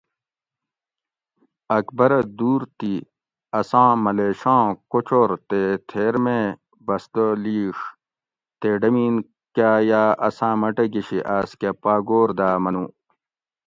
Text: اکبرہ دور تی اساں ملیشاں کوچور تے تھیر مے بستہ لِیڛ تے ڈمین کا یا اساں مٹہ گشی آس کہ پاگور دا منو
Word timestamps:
اکبرہ 1.77 2.19
دور 2.37 2.61
تی 2.77 2.93
اساں 3.59 3.89
ملیشاں 4.03 4.63
کوچور 4.91 5.29
تے 5.49 5.61
تھیر 5.89 6.15
مے 6.23 6.39
بستہ 6.85 7.25
لِیڛ 7.43 7.75
تے 8.59 8.69
ڈمین 8.81 9.13
کا 9.55 9.71
یا 9.89 10.03
اساں 10.27 10.53
مٹہ 10.61 10.85
گشی 10.93 11.19
آس 11.37 11.49
کہ 11.59 11.69
پاگور 11.83 12.29
دا 12.37 12.49
منو 12.63 12.85